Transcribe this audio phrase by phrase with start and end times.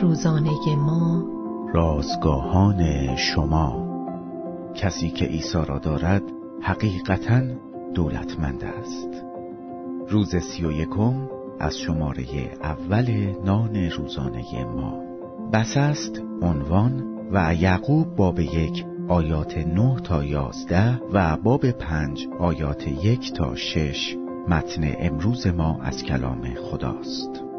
[0.00, 1.24] روزانه ما.
[1.74, 3.90] رازگاهان شما.
[4.74, 6.22] کسی که عیسی را دارد
[6.62, 7.40] حقیقتا
[7.94, 9.08] دولتمند است.
[10.08, 11.28] روز سی و یکم
[11.60, 12.24] از شماره
[12.62, 14.94] اول نان روزانه ما.
[15.52, 22.88] بس است عنوان و یعقوب باب یک آیات نه تا یازده و باب پنج آیات
[22.88, 24.16] یک تا شش
[24.48, 27.49] متن امروز ما از کلام خداست.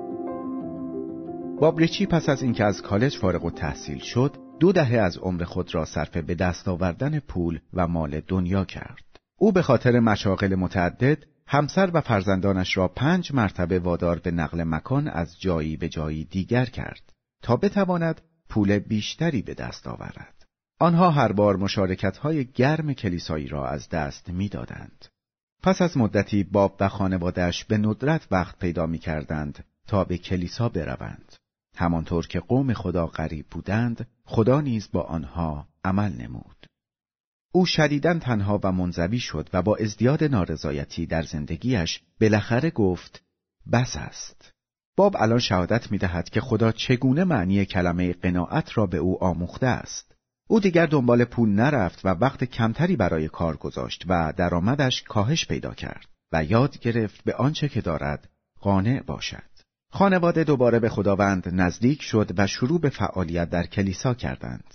[1.62, 5.76] بابریچی پس از اینکه از کالج فارغ و تحصیل شد دو دهه از عمر خود
[5.76, 11.26] را صرف به دست آوردن پول و مال دنیا کرد او به خاطر مشاغل متعدد
[11.48, 16.66] همسر و فرزندانش را پنج مرتبه وادار به نقل مکان از جایی به جایی دیگر
[16.66, 20.46] کرد تا بتواند پول بیشتری به دست آورد
[20.80, 25.06] آنها هر بار مشارکت های گرم کلیسایی را از دست می‌دادند.
[25.64, 30.70] پس از مدتی باب و خانوادش به ندرت وقت پیدا می کردند تا به کلیسا
[30.70, 31.36] بروند.
[31.82, 36.66] همانطور که قوم خدا غریب بودند، خدا نیز با آنها عمل نمود.
[37.54, 43.24] او شدیداً تنها و منزوی شد و با ازدیاد نارضایتی در زندگیش بالاخره گفت
[43.72, 44.52] بس است.
[44.98, 49.68] باب الان شهادت می دهد که خدا چگونه معنی کلمه قناعت را به او آموخته
[49.68, 50.16] است.
[50.50, 55.74] او دیگر دنبال پول نرفت و وقت کمتری برای کار گذاشت و درآمدش کاهش پیدا
[55.74, 58.30] کرد و یاد گرفت به آنچه که دارد
[58.60, 59.51] قانع باشد.
[59.94, 64.74] خانواده دوباره به خداوند نزدیک شد و شروع به فعالیت در کلیسا کردند.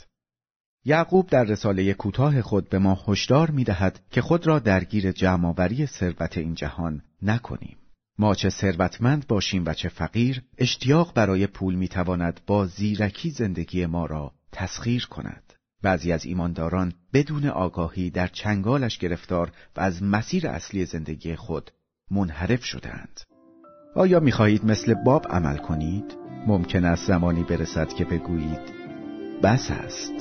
[0.84, 6.39] یعقوب در رساله کوتاه خود به ما هشدار می‌دهد که خود را درگیر جمعآوری ثروت
[6.39, 7.77] این جهان نکنیم.
[8.19, 14.06] ما چه ثروتمند باشیم و چه فقیر، اشتیاق برای پول می‌تواند با زیرکی زندگی ما
[14.06, 15.53] را تسخیر کند.
[15.83, 21.70] بعضی از ایمانداران بدون آگاهی در چنگالش گرفتار و از مسیر اصلی زندگی خود
[22.11, 23.20] منحرف شدند.
[23.97, 26.05] آیا می‌خواهید مثل باب عمل کنید؟
[26.47, 28.61] ممکن است زمانی برسد که بگویید
[29.42, 30.12] بس است.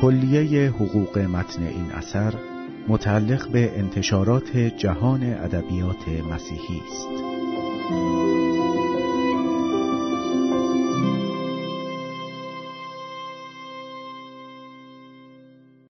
[0.00, 2.34] کلیه حقوق متن این اثر
[2.88, 7.33] متعلق به انتشارات جهان ادبیات مسیحی است.